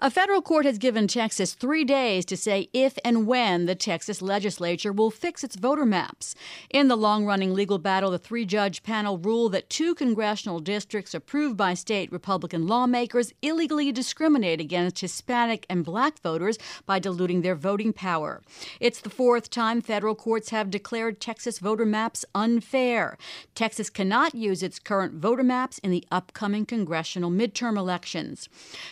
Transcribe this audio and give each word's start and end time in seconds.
A 0.00 0.10
federal 0.10 0.42
court 0.42 0.66
has 0.66 0.76
given 0.78 1.06
Texas 1.06 1.54
three 1.54 1.84
days 1.84 2.24
to 2.24 2.36
say 2.36 2.68
if 2.72 2.98
and 3.04 3.28
when 3.28 3.66
the 3.66 3.76
Texas 3.76 4.20
legislature 4.20 4.92
will 4.92 5.12
fix 5.12 5.44
its 5.44 5.54
voter 5.54 5.86
maps. 5.86 6.34
In 6.68 6.88
the 6.88 6.96
long 6.96 7.24
running 7.24 7.54
legal 7.54 7.78
battle, 7.78 8.10
the 8.10 8.18
three 8.18 8.44
judge 8.44 8.82
panel 8.82 9.18
ruled 9.18 9.52
that 9.52 9.70
two 9.70 9.94
congressional 9.94 10.58
districts 10.58 11.14
approved 11.14 11.56
by 11.56 11.74
state 11.74 12.10
Republican 12.10 12.66
lawmakers 12.66 13.32
illegally 13.40 13.92
discriminate 13.92 14.60
against 14.60 14.98
Hispanic 14.98 15.64
and 15.70 15.84
black 15.84 16.20
voters 16.20 16.58
by 16.86 16.98
diluting 16.98 17.42
their 17.42 17.54
voting 17.54 17.92
power. 17.92 18.42
It's 18.80 19.00
the 19.00 19.10
fourth 19.10 19.48
time 19.48 19.80
federal 19.80 20.16
courts 20.16 20.50
have 20.50 20.70
declared 20.70 21.20
Texas 21.20 21.60
voter 21.60 21.86
maps 21.86 22.24
unfair. 22.34 23.16
Texas 23.54 23.90
cannot 23.90 24.34
use 24.34 24.60
its 24.60 24.80
current 24.80 25.14
voter 25.14 25.44
maps 25.44 25.78
in 25.78 25.92
the 25.92 26.04
upcoming 26.10 26.66
congressional 26.66 27.30
midterm 27.30 27.78
elections. 27.78 28.48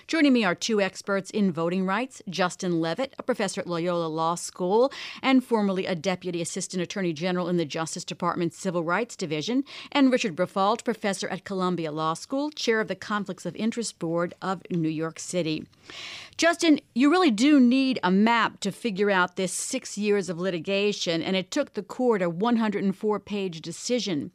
Joining 0.06 0.32
me 0.32 0.44
are 0.44 0.54
two 0.54 0.80
experts 0.80 0.91
in 1.32 1.52
voting 1.52 1.86
rights 1.86 2.22
Justin 2.28 2.80
Levitt, 2.80 3.14
a 3.18 3.22
professor 3.22 3.60
at 3.60 3.66
Loyola 3.66 4.06
Law 4.06 4.34
School 4.34 4.92
and 5.22 5.42
formerly 5.42 5.86
a 5.86 5.94
deputy 5.94 6.42
assistant 6.42 6.82
attorney 6.82 7.12
general 7.12 7.48
in 7.48 7.56
the 7.56 7.64
Justice 7.64 8.04
Department's 8.04 8.58
Civil 8.58 8.84
Rights 8.84 9.16
Division, 9.16 9.64
and 9.90 10.12
Richard 10.12 10.36
Briffault, 10.36 10.84
professor 10.84 11.28
at 11.28 11.44
Columbia 11.44 11.90
Law 11.90 12.14
School, 12.14 12.50
chair 12.50 12.80
of 12.80 12.88
the 12.88 12.94
Conflicts 12.94 13.46
of 13.46 13.56
Interest 13.56 13.98
Board 13.98 14.34
of 14.42 14.62
New 14.70 14.88
York 14.88 15.18
City. 15.18 15.66
Justin, 16.36 16.80
you 16.94 17.10
really 17.10 17.30
do 17.30 17.60
need 17.60 18.00
a 18.02 18.10
map 18.10 18.58
to 18.60 18.72
figure 18.72 19.10
out 19.10 19.36
this 19.36 19.52
six 19.52 19.98
years 19.98 20.28
of 20.28 20.38
litigation, 20.40 21.22
and 21.22 21.36
it 21.36 21.50
took 21.50 21.74
the 21.74 21.82
court 21.82 22.22
a 22.22 22.30
104 22.30 23.20
page 23.20 23.60
decision. 23.60 24.30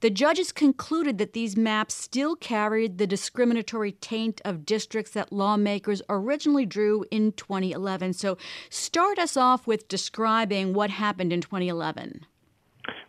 The 0.00 0.10
judges 0.10 0.52
concluded 0.52 1.18
that 1.18 1.32
these 1.32 1.56
maps 1.56 1.94
still 1.94 2.36
carried 2.36 2.98
the 2.98 3.06
discriminatory 3.06 3.92
taint 3.92 4.40
of 4.44 4.64
districts 4.64 5.12
that 5.12 5.32
lawmakers 5.32 5.99
originally 6.08 6.66
drew 6.66 7.04
in 7.10 7.32
2011. 7.32 8.14
So, 8.14 8.38
start 8.68 9.18
us 9.18 9.36
off 9.36 9.66
with 9.66 9.88
describing 9.88 10.72
what 10.72 10.90
happened 10.90 11.32
in 11.32 11.40
2011. 11.40 12.26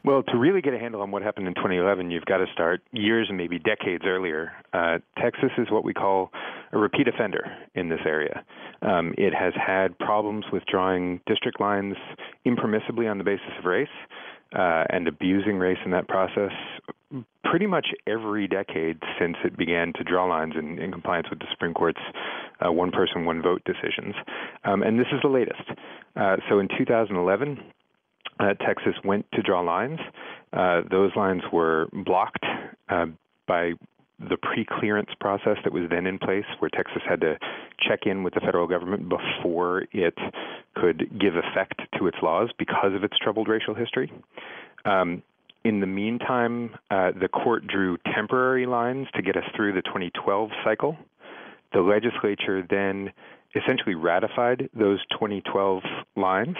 Well, 0.04 0.24
to 0.24 0.38
really 0.38 0.62
get 0.62 0.74
a 0.74 0.80
handle 0.80 1.02
on 1.02 1.12
what 1.12 1.22
happened 1.22 1.48
in 1.48 1.54
2011, 1.54 2.10
you've 2.10 2.26
got 2.26 2.38
to 2.38 2.48
start 2.54 2.82
years 2.92 3.28
and 3.30 3.38
maybe 3.38 3.60
decades 3.60 4.04
earlier. 4.06 4.52
Uh, 4.74 4.98
Texas 5.20 5.52
is 5.58 5.70
what 5.70 5.84
we 5.84 5.94
call 5.94 6.32
a 6.72 6.78
repeat 6.78 7.08
offender 7.08 7.46
in 7.76 7.90
this 7.90 8.00
area. 8.06 8.44
Um, 8.82 9.14
it 9.18 9.34
has 9.34 9.54
had 9.56 9.98
problems 10.00 10.46
with 10.52 10.64
drawing 10.66 11.22
district 11.28 11.60
lines 11.60 11.96
impermissibly 12.48 13.10
on 13.10 13.20
the 13.20 13.24
basis 13.24 13.52
of 13.60 13.66
race 13.66 13.88
uh, 14.54 14.84
and 14.90 15.08
abusing 15.08 15.58
race 15.58 15.80
in 15.86 15.92
that 15.92 16.08
process 16.08 16.52
pretty 17.44 17.66
much 17.66 17.88
every 18.08 18.48
decade 18.48 18.98
since 19.20 19.36
it 19.44 19.58
began 19.58 19.92
to 19.94 20.04
draw 20.04 20.26
lines 20.26 20.54
in, 20.58 20.80
in 20.80 20.92
compliance 20.92 21.28
with 21.30 21.40
the 21.40 21.46
Supreme 21.52 21.74
Court's 21.74 22.00
uh, 22.66 22.72
one 22.72 22.92
person, 22.92 23.26
one 23.26 23.42
vote 23.42 23.62
decisions. 23.66 24.16
Um, 24.64 24.84
and 24.84 25.00
this 25.00 25.08
is 25.12 25.20
the 25.22 25.30
latest. 25.30 25.62
Uh, 26.16 26.38
so 26.50 26.60
in 26.60 26.70
2011, 26.78 27.60
uh, 28.40 28.54
Texas 28.66 28.94
went 29.04 29.26
to 29.34 29.42
draw 29.42 29.62
lines. 29.62 30.00
Uh, 30.54 30.82
those 30.90 31.12
lines 31.16 31.42
were 31.52 31.88
blocked 31.92 32.46
uh, 32.90 33.06
by 33.48 33.74
the 34.30 34.38
pre-clearance 34.38 35.10
process 35.20 35.58
that 35.64 35.74
was 35.74 35.90
then 35.90 36.06
in 36.06 36.20
place, 36.20 36.46
where 36.60 36.70
Texas 36.70 37.02
had 37.08 37.22
to 37.22 37.38
check 37.80 38.02
in 38.06 38.24
with 38.24 38.34
the 38.34 38.40
federal 38.40 38.68
government 38.68 39.10
before 39.10 39.84
it 39.92 40.18
could 40.82 41.20
give 41.20 41.36
effect 41.36 41.82
to 41.98 42.08
its 42.08 42.18
laws 42.22 42.50
because 42.58 42.94
of 42.96 43.04
its 43.04 43.18
troubled 43.22 43.48
racial 43.48 43.76
history. 43.76 44.12
Um, 44.86 45.22
in 45.64 45.80
the 45.80 45.88
meantime, 45.88 46.72
uh, 46.90 47.12
the 47.20 47.28
court 47.28 47.68
drew 47.68 47.98
temporary 48.16 48.66
lines 48.66 49.08
to 49.16 49.22
get 49.22 49.38
us 49.38 49.44
through 49.56 49.74
the 49.74 49.84
2012 49.84 50.50
cycle. 50.64 50.98
The 51.74 51.82
legislature 51.82 52.66
then 52.68 53.12
essentially 53.56 53.96
ratified 53.96 54.70
those 54.74 55.00
2012 55.12 55.84
lines, 56.16 56.58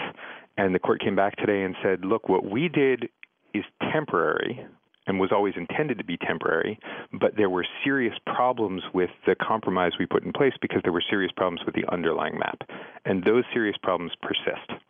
and 0.56 0.74
the 0.74 0.78
court 0.78 1.00
came 1.00 1.16
back 1.16 1.36
today 1.36 1.62
and 1.62 1.74
said, 1.82 2.04
look, 2.04 2.28
what 2.28 2.44
we 2.44 2.68
did 2.68 3.08
is 3.54 3.64
temporary 3.92 4.64
and 5.06 5.18
was 5.18 5.30
always 5.32 5.54
intended 5.56 5.98
to 5.98 6.04
be 6.04 6.16
temporary, 6.16 6.78
but 7.12 7.36
there 7.36 7.50
were 7.50 7.66
serious 7.84 8.14
problems 8.26 8.82
with 8.94 9.10
the 9.26 9.34
compromise 9.34 9.92
we 9.98 10.06
put 10.06 10.24
in 10.24 10.32
place 10.32 10.54
because 10.60 10.80
there 10.84 10.92
were 10.92 11.02
serious 11.08 11.32
problems 11.36 11.60
with 11.66 11.74
the 11.74 11.84
underlying 11.92 12.38
map. 12.38 12.62
And 13.04 13.24
those 13.24 13.44
serious 13.52 13.76
problems 13.82 14.12
persist. 14.22 14.80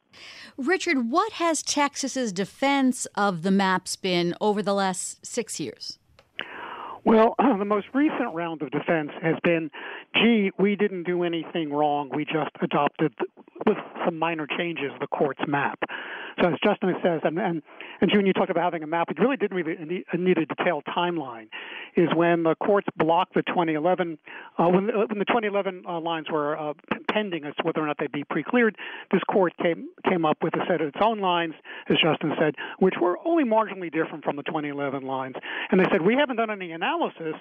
Richard, 0.59 1.11
what 1.11 1.33
has 1.35 1.63
Texas's 1.63 2.33
defense 2.33 3.07
of 3.17 3.43
the 3.43 3.51
maps 3.51 3.97
been 3.97 4.35
over 4.41 4.63
the 4.63 4.75
last 4.75 5.25
six 5.25 5.59
years? 5.59 5.99
Well, 7.05 7.35
the 7.59 7.65
most 7.65 7.87
recent 7.95 8.35
round 8.35 8.63
of 8.63 8.71
defense 8.71 9.11
has 9.23 9.37
been, 9.43 9.71
gee, 10.15 10.51
we 10.59 10.77
didn't 10.77 11.05
do 11.05 11.25
anything 11.25 11.73
wrong. 11.73 12.11
We 12.15 12.25
just 12.25 12.51
adopted, 12.61 13.15
with 13.67 13.79
some 14.05 14.19
minor 14.19 14.47
changes, 14.47 14.93
the 15.01 15.07
court's 15.07 15.43
map. 15.49 15.79
So 16.41 16.49
as 16.49 16.59
Justin 16.65 16.95
says, 17.03 17.21
and, 17.25 17.39
and, 17.39 17.63
and 18.01 18.11
June, 18.11 18.27
you 18.27 18.33
talked 18.33 18.51
about 18.51 18.65
having 18.65 18.83
a 18.83 18.87
map. 18.87 19.09
We 19.09 19.23
really 19.23 19.37
didn't 19.37 19.57
really 19.57 20.05
need, 20.17 20.39
a 20.39 20.47
detailed 20.47 20.85
timeline. 20.85 21.49
Is 21.97 22.09
when 22.15 22.43
the 22.43 22.55
courts 22.55 22.87
blocked 22.97 23.35
the 23.35 23.43
2011, 23.43 24.19
uh, 24.59 24.69
when, 24.69 24.87
the, 24.87 24.93
when 24.93 25.19
the 25.19 25.27
2011 25.27 25.85
uh, 25.87 26.01
lines 26.01 26.31
were 26.31 26.59
uh, 26.59 26.73
pending 27.11 27.45
as 27.45 27.55
to 27.57 27.63
whether 27.65 27.81
or 27.81 27.87
not 27.87 27.97
they'd 27.99 28.13
be 28.13 28.25
pre-cleared, 28.25 28.77
this 29.11 29.21
court 29.31 29.53
came 29.63 29.89
came 30.09 30.25
up 30.25 30.39
with 30.43 30.55
a 30.55 30.65
set 30.69 30.81
of 30.81 30.89
its 30.89 30.99
own 31.03 31.21
lines, 31.21 31.55
as 31.89 31.97
Justin 32.03 32.33
said, 32.39 32.55
which 32.79 32.95
were 33.01 33.19
only 33.25 33.45
marginally 33.45 33.93
different 33.93 34.25
from 34.25 34.37
the 34.37 34.43
2011 34.43 35.05
lines. 35.05 35.35
And 35.71 35.81
they 35.81 35.85
said 35.91 36.03
we 36.03 36.15
haven't 36.15 36.37
done 36.37 36.51
any 36.51 36.73
analysis, 36.73 37.35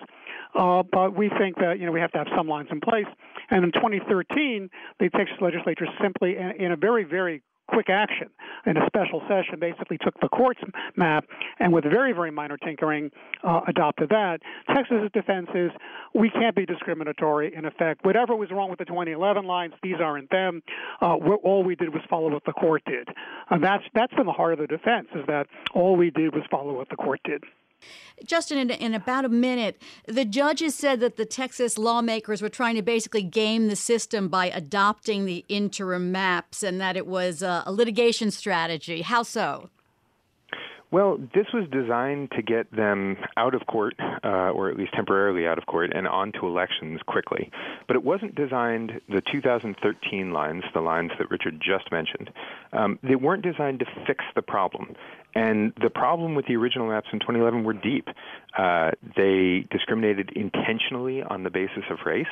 uh, 0.56 0.84
but 0.84 1.16
we 1.16 1.29
think 1.40 1.56
that 1.58 1.79
you 1.79 1.85
know 1.85 1.91
we 1.91 2.02
have 2.02 2.12
to 2.12 2.18
have 2.18 2.28
some 2.35 2.47
lines 2.47 2.69
in 2.72 2.81
place. 2.81 3.08
And 3.50 3.63
in 3.63 3.72
2013, 3.72 4.69
the 5.00 5.09
Texas 5.09 5.38
legislature 5.40 5.88
simply, 6.02 6.35
in 6.38 6.72
a 6.72 6.75
very 6.75 7.03
very 7.03 7.41
quick 7.72 7.90
action. 7.90 8.30
In 8.66 8.78
a 8.78 8.86
special 8.88 9.22
session 9.28 9.59
basically 9.59 9.98
took 9.98 10.20
the 10.22 10.30
court's 10.30 10.62
map 10.96 11.26
and 11.59 11.74
with 11.74 11.84
very 11.84 12.14
very 12.14 12.32
minor 12.32 12.58
tinkering 12.58 13.12
uh, 13.44 13.62
adopted 13.68 14.09
that. 14.09 14.40
Texas's 14.68 15.09
defense 15.14 15.48
is 15.56 15.72
we 16.14 16.30
can't 16.30 16.56
be 16.56 16.66
discriminatory. 16.66 17.53
In 17.56 17.66
effect 17.66 18.06
whatever 18.06 18.35
was 18.35 18.50
wrong 18.52 18.70
with 18.70 18.79
the 18.79 18.85
2011 18.85 19.46
lines 19.46 19.73
these 19.84 20.00
aren't 20.02 20.29
them. 20.29 20.62
Uh, 21.02 21.16
all 21.16 21.64
we 21.64 21.76
did 21.76 21.94
was 21.94 22.02
follow 22.09 22.29
what 22.29 22.46
the 22.46 22.53
court 22.53 22.84
did. 22.85 23.08
And 23.50 23.64
that's 23.64 23.84
that's 23.94 24.14
been 24.14 24.26
the 24.26 24.32
heart 24.32 24.53
of 24.53 24.59
the 24.59 24.67
defense 24.67 25.08
is 25.16 25.26
that 25.28 25.47
all 25.74 25.96
we 25.96 26.12
did 26.12 26.34
was 26.35 26.44
follow 26.50 26.74
what 26.74 26.90
the 26.90 26.96
court 26.96 27.22
did 27.24 27.44
Justin, 28.25 28.57
in, 28.57 28.69
in, 28.69 28.93
about 28.93 29.25
a 29.25 29.29
minute, 29.29 29.81
the 30.07 30.25
judges 30.25 30.75
said 30.75 30.99
that 30.99 31.17
the 31.17 31.25
Texas 31.25 31.78
lawmakers 31.78 32.41
were 32.41 32.49
trying 32.49 32.75
to 32.75 32.81
basically 32.81 33.23
game 33.23 33.67
the 33.67 33.75
system 33.75 34.28
by 34.28 34.47
adopting 34.47 35.25
the 35.25 35.43
interim 35.49 36.11
maps 36.11 36.63
and 36.63 36.79
that 36.79 36.95
it 36.95 37.07
was 37.07 37.41
a, 37.41 37.63
a 37.66 37.72
litigation 37.72 38.31
strategy. 38.31 39.01
How 39.01 39.23
so? 39.23 39.69
Well, 40.91 41.17
this 41.34 41.47
was 41.53 41.70
designed 41.72 42.32
to 42.32 42.41
get 42.41 42.70
them 42.76 43.16
out 43.38 43.55
of 43.55 43.66
court, 43.66 43.96
uh, 44.26 44.52
or 44.52 44.70
at 44.70 44.78
least 44.78 44.91
temporarily 44.93 45.47
out 45.47 45.58
of 45.58 45.66
court, 45.66 45.91
and 45.96 46.05
onto 46.05 46.46
elections 46.46 46.99
quickly. 47.08 47.49
But 47.88 47.96
it 47.96 48.03
wasn't 48.03 48.35
designed, 48.35 48.99
the 49.08 49.22
2013 49.32 50.34
lines, 50.34 50.64
the 50.73 50.82
lines 50.82 51.11
that 51.17 51.32
Richard 51.32 51.61
just 51.61 51.90
mentioned, 51.93 52.29
um, 52.73 52.99
they 53.03 53.16
weren't 53.16 53.41
designed 53.41 53.79
to 53.79 53.85
fix 54.05 54.26
the 54.35 54.41
problem. 54.41 54.93
And 55.34 55.72
the 55.82 55.90
problem 55.90 56.35
with 56.35 56.47
the 56.47 56.58
original 56.58 56.90
maps 56.90 57.08
in 57.14 57.20
2011 57.20 57.64
were 57.64 57.72
deep. 57.72 58.09
Uh, 58.58 58.91
they 59.16 59.66
discriminated 59.72 60.34
intentionally 60.35 61.23
on 61.23 61.43
the 61.43 61.49
basis 61.49 61.85
of 61.90 61.99
race. 62.05 62.26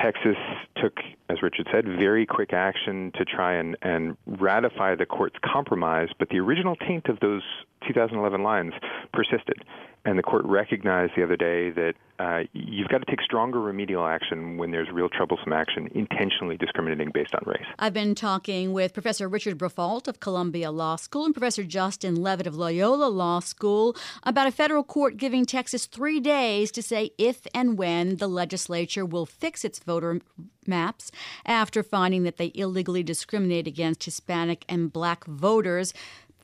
Texas 0.00 0.36
took, 0.76 0.98
as 1.28 1.42
Richard 1.42 1.68
said, 1.70 1.86
very 1.86 2.26
quick 2.26 2.52
action 2.52 3.12
to 3.16 3.24
try 3.24 3.54
and, 3.54 3.76
and 3.82 4.16
ratify 4.26 4.94
the 4.94 5.06
court's 5.06 5.36
compromise, 5.44 6.08
but 6.18 6.28
the 6.30 6.40
original 6.40 6.76
taint 6.76 7.08
of 7.08 7.20
those 7.20 7.42
2011 7.86 8.42
lines 8.42 8.72
persisted. 9.12 9.64
And 10.04 10.18
the 10.18 10.22
court 10.22 10.44
recognized 10.44 11.12
the 11.16 11.22
other 11.22 11.36
day 11.36 11.70
that 11.70 11.94
uh, 12.18 12.40
you've 12.52 12.88
got 12.88 12.98
to 12.98 13.04
take 13.04 13.22
stronger 13.22 13.60
remedial 13.60 14.04
action 14.04 14.56
when 14.56 14.72
there's 14.72 14.88
real 14.90 15.08
troublesome 15.08 15.52
action 15.52 15.88
intentionally 15.94 16.56
discriminating 16.56 17.10
based 17.14 17.34
on 17.34 17.42
race. 17.46 17.66
I've 17.78 17.92
been 17.92 18.16
talking 18.16 18.72
with 18.72 18.94
Professor 18.94 19.28
Richard 19.28 19.58
Briffault 19.58 20.08
of 20.08 20.18
Columbia 20.18 20.72
Law 20.72 20.96
School 20.96 21.24
and 21.24 21.34
Professor 21.34 21.62
Justin 21.62 22.16
Levitt 22.16 22.48
of 22.48 22.56
Loyola 22.56 23.06
Law 23.06 23.38
School 23.38 23.96
about 24.24 24.48
a 24.48 24.52
federal 24.52 24.82
court 24.82 25.16
giving 25.16 25.44
Texas 25.44 25.86
three 25.86 26.18
days 26.18 26.72
to 26.72 26.82
say 26.82 27.10
if 27.16 27.46
and 27.54 27.78
when 27.78 28.16
the 28.16 28.28
legislature 28.28 29.06
will 29.06 29.26
fix 29.26 29.64
its 29.64 29.78
voter 29.78 30.20
maps 30.66 31.10
after 31.44 31.82
finding 31.82 32.24
that 32.24 32.36
they 32.36 32.52
illegally 32.54 33.02
discriminate 33.02 33.66
against 33.66 34.04
Hispanic 34.04 34.64
and 34.68 34.92
black 34.92 35.24
voters 35.26 35.92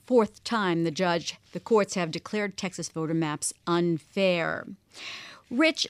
fourth 0.08 0.42
time 0.42 0.84
the 0.84 0.90
judge 0.90 1.36
the 1.52 1.60
courts 1.60 1.94
have 1.94 2.10
declared 2.10 2.56
Texas 2.56 2.88
voter 2.88 3.12
maps 3.12 3.52
unfair. 3.66 4.66
Rich, 5.50 5.86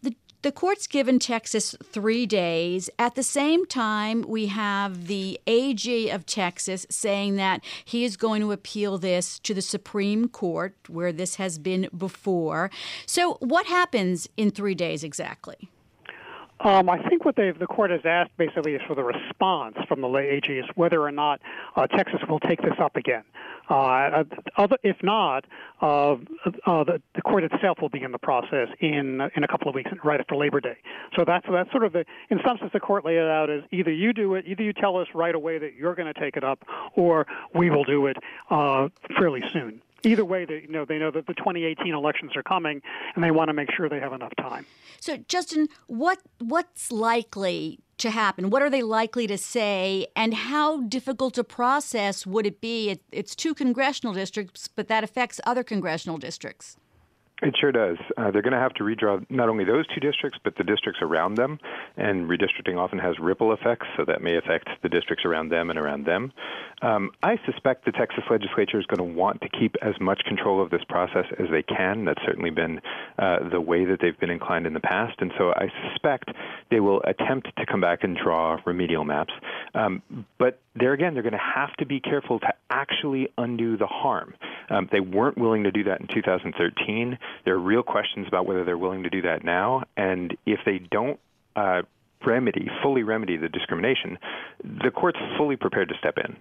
the, 0.00 0.14
the 0.40 0.50
court's 0.50 0.86
given 0.86 1.18
Texas 1.18 1.76
three 1.84 2.24
days. 2.24 2.88
At 2.98 3.14
the 3.14 3.22
same 3.22 3.66
time, 3.66 4.22
we 4.26 4.46
have 4.46 5.06
the 5.06 5.38
AG 5.46 6.08
of 6.08 6.24
Texas 6.24 6.86
saying 6.88 7.36
that 7.36 7.62
he 7.84 8.06
is 8.06 8.16
going 8.16 8.40
to 8.40 8.52
appeal 8.52 8.96
this 8.96 9.38
to 9.40 9.52
the 9.52 9.60
Supreme 9.60 10.28
Court, 10.28 10.74
where 10.88 11.12
this 11.12 11.34
has 11.34 11.58
been 11.58 11.90
before. 11.94 12.70
So, 13.04 13.34
what 13.40 13.66
happens 13.66 14.30
in 14.38 14.50
three 14.50 14.74
days 14.74 15.04
exactly? 15.04 15.68
Um, 16.64 16.88
I 16.88 17.02
think 17.08 17.24
what 17.24 17.34
the 17.34 17.66
court 17.68 17.90
has 17.90 18.02
asked 18.04 18.36
basically 18.36 18.74
is 18.74 18.80
for 18.86 18.94
the 18.94 19.02
response 19.02 19.76
from 19.88 20.00
the 20.00 20.08
AG 20.16 20.46
is 20.50 20.64
whether 20.76 21.02
or 21.02 21.10
not 21.10 21.40
uh, 21.74 21.88
Texas 21.88 22.20
will 22.28 22.38
take 22.38 22.62
this 22.62 22.74
up 22.80 22.96
again. 22.96 23.24
Uh, 23.68 24.24
other, 24.56 24.76
if 24.82 24.96
not, 25.02 25.44
uh, 25.80 26.12
uh, 26.12 26.16
the, 26.84 27.00
the, 27.14 27.22
court 27.22 27.44
itself 27.44 27.78
will 27.80 27.88
begin 27.88 28.12
the 28.12 28.18
process 28.18 28.68
in 28.80 29.20
in 29.36 29.44
a 29.44 29.48
couple 29.48 29.68
of 29.68 29.74
weeks, 29.74 29.90
right 30.04 30.20
after 30.20 30.34
Labor 30.34 30.60
Day. 30.60 30.76
So 31.16 31.24
that's 31.24 31.46
that's 31.50 31.70
sort 31.70 31.84
of 31.84 31.92
the 31.92 32.04
in 32.28 32.40
some 32.44 32.58
sense 32.58 32.72
the 32.72 32.80
court 32.80 33.04
laid 33.04 33.16
it 33.16 33.28
out 33.28 33.50
as 33.50 33.62
either 33.70 33.92
you 33.92 34.12
do 34.12 34.34
it, 34.34 34.46
either 34.46 34.62
you 34.62 34.72
tell 34.72 34.96
us 34.96 35.08
right 35.14 35.34
away 35.34 35.58
that 35.58 35.74
you're 35.74 35.94
going 35.94 36.12
to 36.12 36.20
take 36.20 36.36
it 36.36 36.44
up, 36.44 36.64
or 36.94 37.26
we 37.54 37.70
will 37.70 37.84
do 37.84 38.06
it 38.06 38.16
uh, 38.50 38.88
fairly 39.16 39.42
soon 39.52 39.80
either 40.04 40.24
way, 40.24 40.44
they 40.44 40.62
you 40.62 40.68
know 40.68 40.84
they 40.84 40.98
know 40.98 41.10
that 41.10 41.26
the 41.26 41.34
2018 41.34 41.94
elections 41.94 42.32
are 42.36 42.42
coming, 42.42 42.82
and 43.14 43.22
they 43.22 43.30
want 43.30 43.48
to 43.48 43.54
make 43.54 43.70
sure 43.72 43.88
they 43.88 44.00
have 44.00 44.12
enough 44.12 44.34
time. 44.36 44.66
So, 45.00 45.16
Justin, 45.28 45.68
what 45.86 46.18
what's 46.38 46.92
likely 46.92 47.80
to 48.02 48.10
happen? 48.10 48.50
What 48.50 48.62
are 48.62 48.70
they 48.70 48.82
likely 48.82 49.26
to 49.26 49.38
say, 49.38 50.06
and 50.14 50.34
how 50.34 50.82
difficult 50.82 51.38
a 51.38 51.44
process 51.44 52.26
would 52.26 52.46
it 52.46 52.60
be? 52.60 52.90
It, 52.90 53.02
it's 53.10 53.34
two 53.34 53.54
congressional 53.54 54.12
districts, 54.12 54.68
but 54.68 54.88
that 54.88 55.04
affects 55.04 55.40
other 55.44 55.64
congressional 55.64 56.18
districts. 56.18 56.76
It 57.42 57.56
sure 57.60 57.72
does. 57.72 57.96
Uh, 58.16 58.30
they're 58.30 58.40
going 58.40 58.52
to 58.52 58.58
have 58.58 58.74
to 58.74 58.84
redraw 58.84 59.28
not 59.28 59.48
only 59.48 59.64
those 59.64 59.84
two 59.88 59.98
districts, 59.98 60.38
but 60.44 60.54
the 60.56 60.62
districts 60.62 61.00
around 61.02 61.34
them. 61.34 61.58
And 61.96 62.30
redistricting 62.30 62.78
often 62.78 63.00
has 63.00 63.18
ripple 63.18 63.52
effects, 63.52 63.88
so 63.96 64.04
that 64.04 64.22
may 64.22 64.36
affect 64.36 64.68
the 64.82 64.88
districts 64.88 65.24
around 65.24 65.48
them 65.48 65.68
and 65.68 65.76
around 65.76 66.06
them. 66.06 66.32
Um, 66.82 67.10
I 67.20 67.38
suspect 67.44 67.84
the 67.84 67.90
Texas 67.90 68.22
legislature 68.30 68.78
is 68.78 68.86
going 68.86 68.98
to 68.98 69.16
want 69.18 69.40
to 69.40 69.48
keep 69.48 69.74
as 69.82 69.94
much 70.00 70.22
control 70.24 70.62
of 70.62 70.70
this 70.70 70.82
process 70.88 71.26
as 71.40 71.48
they 71.50 71.64
can. 71.64 72.04
That's 72.04 72.22
certainly 72.24 72.50
been 72.50 72.80
uh, 73.18 73.48
the 73.50 73.60
way 73.60 73.84
that 73.86 73.98
they've 74.00 74.18
been 74.18 74.30
inclined 74.30 74.66
in 74.66 74.72
the 74.72 74.80
past. 74.80 75.16
And 75.18 75.32
so 75.36 75.52
I 75.56 75.66
suspect 75.88 76.30
they 76.70 76.78
will 76.78 77.02
attempt 77.02 77.48
to 77.58 77.66
come 77.66 77.80
back 77.80 78.04
and 78.04 78.16
draw 78.16 78.58
remedial 78.64 79.04
maps. 79.04 79.32
Um, 79.74 80.02
but 80.38 80.60
there 80.74 80.92
again, 80.92 81.14
they're 81.14 81.22
going 81.22 81.32
to 81.32 81.38
have 81.38 81.72
to 81.74 81.86
be 81.86 82.00
careful 82.00 82.40
to 82.40 82.52
actually 82.70 83.28
undo 83.36 83.76
the 83.76 83.86
harm. 83.86 84.34
Um, 84.70 84.88
they 84.90 85.00
weren't 85.00 85.36
willing 85.36 85.64
to 85.64 85.70
do 85.70 85.84
that 85.84 86.00
in 86.00 86.06
2013. 86.06 87.18
There 87.44 87.54
are 87.54 87.58
real 87.58 87.82
questions 87.82 88.26
about 88.26 88.46
whether 88.46 88.64
they're 88.64 88.78
willing 88.78 89.02
to 89.02 89.10
do 89.10 89.22
that 89.22 89.44
now. 89.44 89.84
And 89.96 90.36
if 90.46 90.60
they 90.64 90.78
don't 90.78 91.20
uh, 91.56 91.82
remedy, 92.24 92.70
fully 92.82 93.02
remedy 93.02 93.36
the 93.36 93.48
discrimination, 93.48 94.18
the 94.64 94.90
court's 94.90 95.18
fully 95.36 95.56
prepared 95.56 95.88
to 95.90 95.94
step 95.98 96.16
in. 96.18 96.36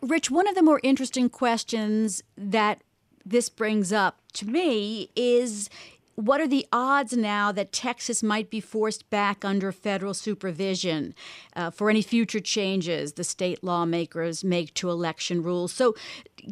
Rich, 0.00 0.30
one 0.30 0.48
of 0.48 0.54
the 0.54 0.62
more 0.62 0.80
interesting 0.82 1.28
questions 1.28 2.22
that 2.36 2.82
this 3.24 3.48
brings 3.48 3.92
up 3.92 4.18
to 4.34 4.46
me 4.46 5.10
is 5.14 5.70
what 6.14 6.40
are 6.40 6.48
the 6.48 6.66
odds 6.72 7.16
now 7.16 7.52
that 7.52 7.72
Texas 7.72 8.22
might 8.22 8.50
be 8.50 8.60
forced 8.60 9.08
back 9.10 9.44
under 9.44 9.72
federal 9.72 10.14
supervision 10.14 11.14
uh, 11.56 11.70
for 11.70 11.90
any 11.90 12.02
future 12.02 12.40
changes 12.40 13.14
the 13.14 13.24
state 13.24 13.62
lawmakers 13.64 14.44
make 14.44 14.74
to 14.74 14.90
election 14.90 15.42
rules? 15.42 15.72
So, 15.72 15.94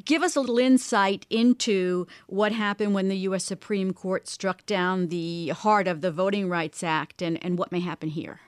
give 0.04 0.22
us 0.22 0.36
a 0.36 0.40
little 0.40 0.58
insight 0.58 1.26
into 1.30 2.06
what 2.26 2.52
happened 2.52 2.94
when 2.94 3.08
the 3.08 3.18
U.S. 3.18 3.44
Supreme 3.44 3.92
Court 3.92 4.28
struck 4.28 4.64
down 4.66 5.08
the 5.08 5.48
heart 5.48 5.88
of 5.88 6.00
the 6.00 6.10
Voting 6.10 6.48
Rights 6.48 6.82
Act 6.82 7.22
and, 7.22 7.42
and 7.44 7.58
what 7.58 7.72
may 7.72 7.80
happen 7.80 8.08
here. 8.08 8.40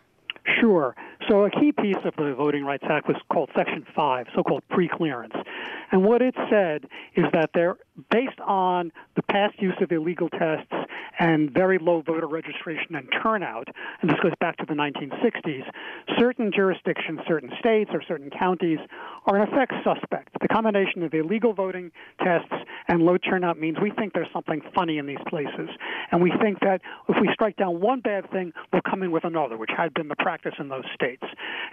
Sure. 0.61 0.95
So 1.29 1.45
a 1.45 1.51
key 1.51 1.73
piece 1.73 1.97
of 2.05 2.15
the 2.17 2.35
Voting 2.35 2.65
Rights 2.65 2.85
Act 2.89 3.07
was 3.07 3.17
called 3.33 3.51
Section 3.57 3.87
5, 3.95 4.27
so-called 4.35 4.63
preclearance. 4.71 5.37
And 5.93 6.05
what 6.05 6.21
it 6.21 6.35
said 6.51 6.87
is 7.15 7.25
that 7.33 7.51
they're 7.55 7.77
based 8.11 8.41
on 8.41 8.93
the 9.17 9.23
past 9.23 9.61
use 9.61 9.75
of 9.81 9.93
illegal 9.93 10.29
tests 10.31 10.73
and 11.19 11.51
very 11.51 11.79
low 11.79 12.03
voter 12.03 12.27
registration 12.27 12.95
and 12.95 13.07
turnout, 13.23 13.69
and 14.01 14.11
this 14.11 14.19
goes 14.23 14.33
back 14.41 14.57
to 14.57 14.67
the 14.67 14.75
1960s, 14.75 15.65
certain 16.19 16.51
jurisdictions, 16.55 17.21
certain 17.29 17.51
states, 17.59 17.91
or 17.93 18.03
certain 18.09 18.31
counties 18.31 18.79
are 19.27 19.37
in 19.37 19.43
effect 19.43 19.73
suspect. 19.85 20.31
The 20.41 20.49
combination 20.49 21.03
of 21.03 21.13
illegal 21.13 21.53
voting 21.53 21.93
tests 22.23 22.53
and 22.89 23.03
low 23.03 23.19
turnout 23.19 23.59
means 23.59 23.77
we 23.81 23.91
think 23.91 24.15
there's 24.15 24.33
something 24.33 24.61
funny 24.75 24.99
in 24.99 25.07
these 25.07 25.23
places. 25.29 25.69
And 26.11 26.23
we 26.23 26.33
think 26.41 26.61
that 26.61 26.81
if 27.09 27.17
we 27.21 27.29
strike 27.33 27.57
down 27.57 27.81
one 27.81 28.01
bad 28.01 28.31
thing, 28.31 28.53
we'll 28.73 28.83
come 28.83 29.03
in 29.03 29.13
with 29.13 29.25
another, 29.25 29.57
which 29.57 29.71
had 29.77 29.95
been 29.95 30.09
the 30.09 30.17
practice 30.17 30.55
in 30.59 30.69
those 30.69 30.85
states. 30.95 31.25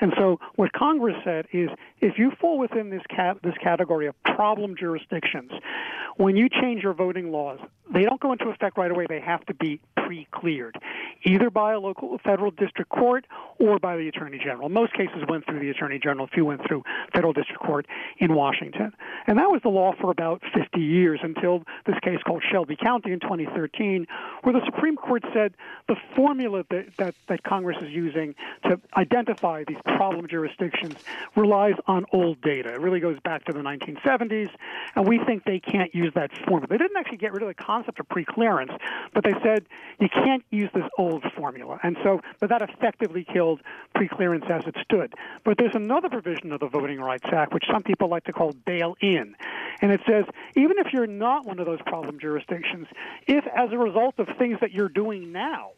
And 0.02 0.14
so 0.18 0.40
what 0.56 0.72
Congress 0.74 1.16
said 1.24 1.48
is 1.52 1.70
if 2.02 2.18
you 2.18 2.32
fall 2.40 2.60
within 2.60 2.90
this, 2.90 3.02
cat, 3.10 3.38
this 3.44 3.56
category 3.62 4.08
of 4.08 4.16
problem 4.24 4.76
jurisdictions, 4.78 5.52
when 6.18 6.36
you 6.36 6.48
change 6.62 6.84
your 6.84 6.94
voting 6.94 7.32
laws, 7.32 7.60
they 7.94 8.04
don't 8.04 8.20
go 8.20 8.32
into 8.32 8.50
effect 8.50 8.78
right 8.78 8.92
away. 8.92 9.06
They 9.08 9.20
have 9.20 9.46
to 9.48 9.54
be 9.54 9.80
pre-cleared, 9.96 10.76
either 11.24 11.50
by 11.50 11.74
a 11.74 11.80
local 11.80 12.18
federal 12.24 12.52
district 12.52 12.90
court 12.90 13.26
or 13.60 13.78
by 13.78 13.96
the 13.98 14.08
attorney 14.08 14.40
general. 14.44 14.70
Most 14.70 14.94
cases 14.94 15.24
went 15.28 15.46
through 15.46 15.60
the 15.60 15.70
attorney 15.70 16.00
general. 16.00 16.26
A 16.26 16.28
few 16.30 16.46
went 16.46 16.66
through 16.68 16.84
federal 17.14 17.34
district 17.34 17.62
court 17.62 17.86
in 18.18 18.34
Washington, 18.34 18.92
and 19.28 19.38
that 19.38 19.52
was 19.52 19.62
the 19.62 19.70
law 19.70 19.94
for 20.00 20.10
about 20.10 20.42
50 20.54 20.80
years 20.80 21.20
until 21.22 21.64
this 21.86 21.96
case 22.04 22.20
called 22.26 22.44
Shelby 22.52 22.76
County 22.76 23.12
in 23.12 23.20
2013, 23.20 24.08
where 24.44 24.54
the 24.54 24.66
Supreme 24.66 24.96
Court 24.96 25.24
said 25.34 25.54
the 25.88 25.96
formula 26.16 26.64
that, 26.70 26.88
that, 26.98 27.16
that 27.28 27.44
Congress 27.44 27.78
is 27.82 27.90
using 27.90 28.34
to 28.64 28.80
identify 28.98 29.64
these 29.68 29.78
problem 29.84 30.28
jurisdictions 30.28 30.98
relies 31.36 31.76
on 31.88 32.06
old 32.14 32.42
data. 32.42 32.74
It 32.74 32.80
really 32.80 33.00
goes 33.00 33.20
back 33.24 33.46
to 33.46 33.54
the 33.54 33.60
1970s, 33.60 34.50
and 34.96 35.08
we 35.08 35.20
think 35.26 35.44
they 35.44 35.60
can't 35.60 35.94
use 35.94 36.12
that 36.16 36.32
formula. 36.48 36.68
They 36.68 36.78
didn't 36.78 36.98
actually 36.98 37.18
get 37.18 37.34
rid 37.34 37.44
of 37.44 37.48
the 37.48 37.54
concept 37.80 38.00
of 38.00 38.08
preclearance, 38.10 38.76
but 39.14 39.24
they 39.24 39.34
said 39.44 39.66
you 40.00 40.10
can't 40.10 40.44
use 40.50 40.70
this 40.74 40.84
old 40.98 41.24
formula. 41.36 41.80
And 41.84 41.98
so, 42.04 42.22
but 42.40 42.50
that 42.50 42.62
effectively 42.62 43.26
killed 43.32 43.62
preclearance 43.96 44.50
as 44.50 44.66
it 44.68 44.76
stood. 44.84 45.14
But 45.44 45.58
there's 45.58 45.76
another 45.76 46.10
provision 46.10 46.52
of 46.52 46.60
the 46.60 46.68
Voting 46.68 47.00
Rights 47.00 47.26
Act, 47.32 47.54
which 47.54 47.64
some 47.72 47.84
people 47.84 48.10
like 48.10 48.26
to 48.26 48.34
call 48.34 48.54
bail 48.66 48.96
in. 49.02 49.36
And 49.82 49.92
it 49.92 50.02
says 50.06 50.26
even 50.56 50.78
if 50.80 50.94
you're 50.94 51.08
not 51.08 51.46
one 51.46 51.60
of 51.60 51.66
those 51.66 51.82
problem 51.86 52.20
jurisdictions, 52.20 52.88
if 53.28 53.46
as 53.56 53.72
a 53.72 53.78
result 53.78 54.16
of 54.20 54.28
things 54.38 54.58
that 54.62 54.72
you're 54.72 54.90
doing 54.90 55.32
now, 55.32 55.72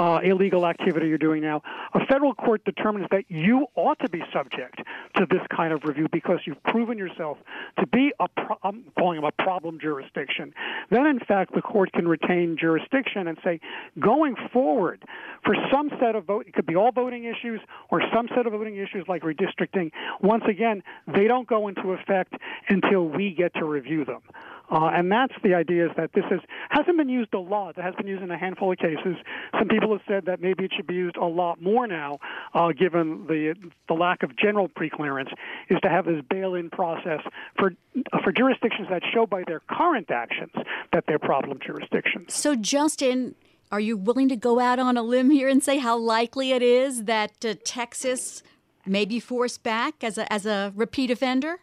uh, 0.00 0.18
illegal 0.24 0.66
activity 0.66 1.08
you're 1.08 1.18
doing 1.18 1.42
now, 1.42 1.60
a 1.92 2.06
federal 2.06 2.32
court 2.32 2.64
determines 2.64 3.06
that 3.10 3.24
you 3.28 3.66
ought 3.74 3.98
to 3.98 4.08
be 4.08 4.22
subject 4.32 4.80
to 5.14 5.26
this 5.30 5.42
kind 5.54 5.74
of 5.74 5.84
review 5.84 6.08
because 6.10 6.38
you've 6.46 6.62
proven 6.62 6.96
yourself 6.96 7.36
to 7.78 7.86
be 7.86 8.10
a 8.18 8.26
pro- 8.26 8.56
I'm 8.62 8.84
calling 8.98 9.20
them 9.20 9.24
a 9.26 9.42
problem 9.42 9.78
jurisdiction. 9.78 10.54
Then, 10.88 11.04
in 11.04 11.20
fact, 11.20 11.54
the 11.54 11.60
court 11.60 11.92
can 11.92 12.08
retain 12.08 12.56
jurisdiction 12.58 13.28
and 13.28 13.36
say, 13.44 13.60
going 13.98 14.36
forward, 14.54 15.04
for 15.44 15.54
some 15.70 15.90
set 16.00 16.16
of 16.16 16.24
vote, 16.24 16.46
it 16.48 16.54
could 16.54 16.66
be 16.66 16.76
all 16.76 16.92
voting 16.92 17.24
issues 17.24 17.60
or 17.90 18.00
some 18.14 18.26
set 18.34 18.46
of 18.46 18.54
voting 18.54 18.76
issues 18.76 19.04
like 19.06 19.22
redistricting. 19.22 19.90
Once 20.22 20.44
again, 20.48 20.82
they 21.14 21.26
don't 21.26 21.46
go 21.46 21.68
into 21.68 21.92
effect 21.92 22.32
until 22.70 23.06
we 23.06 23.34
get 23.34 23.52
to 23.52 23.66
review 23.66 24.06
them. 24.06 24.22
Uh, 24.70 24.90
and 24.94 25.10
that's 25.10 25.34
the 25.42 25.54
idea 25.54 25.86
is 25.86 25.90
that 25.96 26.12
this 26.14 26.24
is, 26.30 26.40
hasn't 26.70 26.96
been 26.96 27.08
used 27.08 27.34
a 27.34 27.38
lot. 27.38 27.76
It 27.76 27.82
has 27.82 27.94
been 27.96 28.06
used 28.06 28.22
in 28.22 28.30
a 28.30 28.38
handful 28.38 28.72
of 28.72 28.78
cases. 28.78 29.16
Some 29.58 29.68
people 29.68 29.90
have 29.92 30.02
said 30.06 30.26
that 30.26 30.40
maybe 30.40 30.64
it 30.64 30.72
should 30.76 30.86
be 30.86 30.94
used 30.94 31.16
a 31.16 31.24
lot 31.24 31.60
more 31.60 31.86
now, 31.86 32.18
uh, 32.54 32.68
given 32.72 33.26
the 33.26 33.54
the 33.88 33.94
lack 33.94 34.22
of 34.22 34.36
general 34.36 34.68
preclearance, 34.68 35.32
is 35.68 35.78
to 35.82 35.88
have 35.88 36.04
this 36.04 36.22
bail-in 36.30 36.70
process 36.70 37.20
for 37.58 37.72
for 38.22 38.32
jurisdictions 38.32 38.88
that 38.90 39.02
show 39.12 39.26
by 39.26 39.42
their 39.46 39.60
current 39.68 40.10
actions 40.10 40.52
that 40.92 41.04
they're 41.06 41.18
problem 41.18 41.58
jurisdictions. 41.64 42.32
So, 42.32 42.54
Justin, 42.54 43.34
are 43.72 43.80
you 43.80 43.96
willing 43.96 44.28
to 44.28 44.36
go 44.36 44.60
out 44.60 44.78
on 44.78 44.96
a 44.96 45.02
limb 45.02 45.30
here 45.30 45.48
and 45.48 45.62
say 45.62 45.78
how 45.78 45.98
likely 45.98 46.52
it 46.52 46.62
is 46.62 47.04
that 47.04 47.44
uh, 47.44 47.54
Texas 47.64 48.42
may 48.86 49.04
be 49.04 49.20
forced 49.20 49.62
back 49.62 50.04
as 50.04 50.16
a 50.16 50.32
as 50.32 50.46
a 50.46 50.72
repeat 50.76 51.10
offender? 51.10 51.58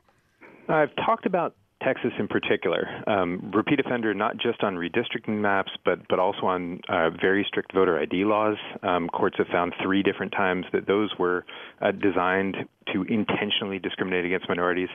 I've 0.70 0.94
talked 0.98 1.26
about 1.26 1.56
Texas 1.84 2.12
in 2.18 2.28
particular. 2.28 2.88
Um, 3.08 3.52
repeat 3.54 3.80
offender 3.80 4.14
not 4.14 4.38
just 4.38 4.64
on 4.64 4.76
redistricting 4.76 5.40
maps, 5.40 5.72
but 5.86 6.08
but 6.08 6.20
also 6.20 6.48
on 6.48 6.82
uh, 6.90 7.10
very 7.12 7.46
strict 7.48 7.74
voter 7.74 8.00
ID 8.00 8.26
laws. 8.26 8.58
Um, 8.84 9.10
courts 9.10 9.38
have 9.38 9.48
found 9.48 9.74
three 9.82 10.04
different 10.04 10.32
times 10.32 10.66
that 10.74 10.88
those 10.88 11.12
were 11.20 11.46
uh, 11.82 11.92
designed 11.92 12.58
to 12.94 13.04
intentionally 13.04 13.80
discriminate 13.80 14.26
against 14.26 14.50
minorities. 14.50 14.90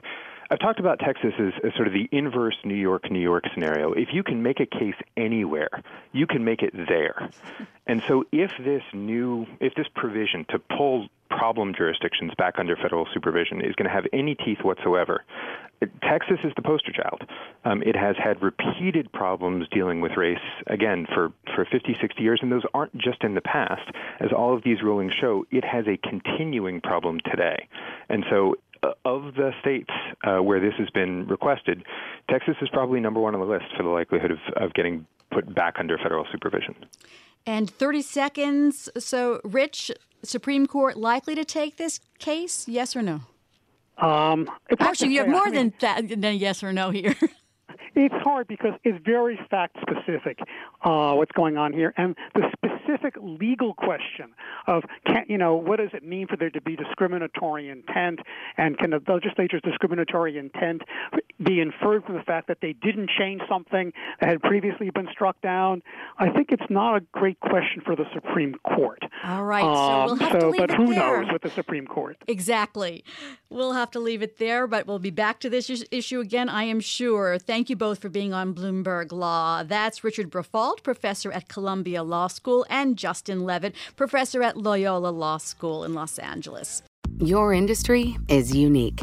I've 0.50 0.58
talked 0.58 0.80
about 0.80 0.98
Texas 0.98 1.32
as, 1.38 1.52
as, 1.64 1.72
sort 1.76 1.86
of 1.86 1.94
the 1.94 2.08
inverse 2.12 2.56
New 2.62 2.74
York, 2.74 3.10
New 3.10 3.20
York 3.20 3.44
scenario. 3.54 3.94
If 3.94 4.08
you 4.12 4.22
can 4.22 4.42
make 4.42 4.60
a 4.60 4.66
case 4.66 4.96
anywhere, 5.16 5.82
you 6.12 6.26
can 6.26 6.44
make 6.44 6.60
it 6.62 6.74
there. 6.74 7.30
And 7.86 8.02
so 8.06 8.24
if 8.32 8.50
this 8.58 8.82
new, 8.92 9.46
if 9.60 9.74
this 9.74 9.86
provision 9.94 10.44
to 10.50 10.58
pull 10.58 11.08
problem 11.36 11.74
jurisdictions 11.76 12.32
back 12.36 12.54
under 12.58 12.76
federal 12.76 13.06
supervision 13.12 13.60
is 13.60 13.74
going 13.74 13.88
to 13.88 13.94
have 13.94 14.06
any 14.12 14.34
teeth 14.34 14.58
whatsoever, 14.62 15.24
Texas 16.02 16.38
is 16.44 16.52
the 16.56 16.62
poster 16.62 16.92
child. 16.92 17.22
Um, 17.64 17.82
it 17.82 17.96
has 17.96 18.16
had 18.22 18.42
repeated 18.42 19.10
problems 19.12 19.66
dealing 19.72 20.00
with 20.00 20.12
race, 20.16 20.38
again, 20.66 21.06
for, 21.12 21.32
for 21.54 21.66
50, 21.70 21.96
60 22.00 22.22
years, 22.22 22.40
and 22.42 22.52
those 22.52 22.62
aren't 22.74 22.96
just 22.96 23.24
in 23.24 23.34
the 23.34 23.40
past. 23.40 23.90
As 24.20 24.30
all 24.36 24.54
of 24.54 24.62
these 24.64 24.82
rulings 24.82 25.12
show, 25.20 25.44
it 25.50 25.64
has 25.64 25.84
a 25.86 25.96
continuing 26.08 26.80
problem 26.80 27.18
today. 27.30 27.68
And 28.08 28.24
so 28.30 28.56
uh, 28.82 28.92
of 29.04 29.34
the 29.34 29.52
states 29.60 29.90
uh, 30.24 30.38
where 30.38 30.60
this 30.60 30.74
has 30.78 30.90
been 30.90 31.26
requested, 31.26 31.84
Texas 32.30 32.54
is 32.60 32.68
probably 32.68 33.00
number 33.00 33.20
one 33.20 33.34
on 33.34 33.40
the 33.40 33.46
list 33.46 33.66
for 33.76 33.82
the 33.82 33.88
likelihood 33.88 34.30
of, 34.30 34.38
of 34.56 34.74
getting 34.74 35.06
put 35.32 35.52
back 35.54 35.76
under 35.78 35.98
federal 35.98 36.26
supervision. 36.30 36.74
And 37.44 37.68
30 37.68 38.02
seconds. 38.02 38.88
So, 38.98 39.40
Rich, 39.42 39.90
Supreme 40.24 40.66
Court 40.66 40.96
likely 40.96 41.34
to 41.34 41.44
take 41.44 41.76
this 41.76 42.00
case? 42.18 42.68
Yes 42.68 42.96
or 42.96 43.02
no? 43.02 43.20
Um, 43.98 44.50
Actually, 44.80 45.12
you 45.12 45.20
have 45.20 45.28
more 45.28 45.42
I 45.42 45.50
mean, 45.50 45.54
than 45.54 45.74
that, 45.80 46.20
than 46.20 46.36
yes 46.36 46.62
or 46.62 46.72
no 46.72 46.90
here. 46.90 47.14
It's 47.94 48.14
hard 48.24 48.48
because 48.48 48.72
it's 48.84 48.98
very 49.04 49.38
fact 49.50 49.76
specific 49.82 50.38
uh, 50.82 51.12
what's 51.12 51.32
going 51.32 51.58
on 51.58 51.74
here, 51.74 51.92
and 51.98 52.16
the 52.34 52.50
specific 52.56 53.14
legal 53.20 53.74
question 53.74 54.32
of 54.66 54.84
can 55.06 55.24
you 55.28 55.36
know 55.36 55.54
what 55.54 55.76
does 55.76 55.90
it 55.92 56.02
mean 56.02 56.26
for 56.26 56.36
there 56.36 56.50
to 56.50 56.60
be 56.60 56.74
discriminatory 56.74 57.68
intent, 57.68 58.20
and 58.56 58.78
can 58.78 58.90
the 58.90 59.00
legislature's 59.06 59.60
discriminatory 59.62 60.38
intent 60.38 60.82
be 61.42 61.60
inferred 61.60 62.04
from 62.04 62.16
the 62.16 62.22
fact 62.22 62.48
that 62.48 62.58
they 62.60 62.72
didn't 62.72 63.10
change 63.18 63.42
something 63.48 63.92
that 64.20 64.28
had 64.28 64.42
previously 64.42 64.90
been 64.90 65.08
struck 65.10 65.40
down? 65.40 65.82
I 66.18 66.30
think 66.30 66.48
it's 66.50 66.70
not 66.70 66.96
a 66.96 67.00
great 67.12 67.40
question 67.40 67.82
for 67.84 67.96
the 67.96 68.04
Supreme 68.14 68.54
Court. 68.64 69.02
All 69.24 69.44
right, 69.44 69.62
so 69.62 70.04
we'll 70.04 70.16
have 70.16 70.34
um, 70.34 70.40
to 70.40 70.48
leave 70.48 70.60
but 70.60 70.70
it 70.70 70.76
who 70.76 70.94
there. 70.94 71.22
knows 71.22 71.32
with 71.32 71.42
the 71.42 71.50
Supreme 71.50 71.86
Court? 71.86 72.16
Exactly. 72.28 73.04
We'll 73.50 73.72
have 73.72 73.90
to 73.92 74.00
leave 74.00 74.22
it 74.22 74.38
there, 74.38 74.66
but 74.66 74.86
we'll 74.86 74.98
be 74.98 75.10
back 75.10 75.40
to 75.40 75.50
this 75.50 75.84
issue 75.90 76.20
again, 76.20 76.48
I 76.48 76.64
am 76.64 76.80
sure. 76.80 77.38
Thank 77.38 77.70
you 77.70 77.76
both 77.76 77.98
for 78.00 78.08
being 78.08 78.32
on 78.32 78.54
Bloomberg 78.54 79.12
Law. 79.12 79.62
That's 79.62 80.04
Richard 80.04 80.30
Briffault, 80.30 80.82
professor 80.82 81.32
at 81.32 81.48
Columbia 81.48 82.02
Law 82.02 82.28
School, 82.28 82.64
and 82.70 82.96
Justin 82.96 83.44
Levitt, 83.44 83.74
professor 83.96 84.42
at 84.42 84.56
Loyola 84.56 85.08
Law 85.08 85.38
School 85.38 85.84
in 85.84 85.94
Los 85.94 86.18
Angeles. 86.18 86.82
Your 87.18 87.52
industry 87.52 88.16
is 88.28 88.54
unique. 88.54 89.02